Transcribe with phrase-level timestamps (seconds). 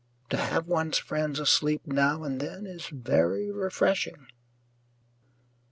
[0.31, 4.25] To have one's friends asleep now and then is very refreshing.